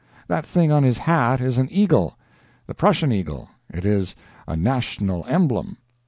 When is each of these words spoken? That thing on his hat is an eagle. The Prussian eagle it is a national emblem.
That 0.27 0.47
thing 0.47 0.71
on 0.71 0.81
his 0.81 0.97
hat 0.97 1.39
is 1.41 1.59
an 1.59 1.67
eagle. 1.69 2.17
The 2.65 2.73
Prussian 2.73 3.11
eagle 3.11 3.51
it 3.71 3.85
is 3.85 4.15
a 4.47 4.55
national 4.55 5.27
emblem. 5.29 5.77